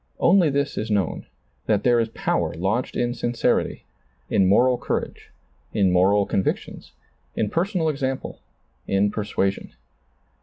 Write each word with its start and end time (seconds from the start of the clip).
Only 0.19 0.49
this 0.49 0.79
is 0.79 0.89
known, 0.89 1.27
that 1.67 1.83
there 1.83 1.99
is 1.99 2.09
power 2.09 2.55
lodged 2.55 2.97
in 2.97 3.13
sincerity, 3.13 3.83
in 4.31 4.47
moral 4.47 4.79
courage, 4.79 5.29
in 5.75 5.91
moral 5.91 6.25
convictions, 6.25 6.93
in 7.35 7.51
personal 7.51 7.87
example, 7.87 8.39
in 8.87 9.11
persuasion. 9.11 9.73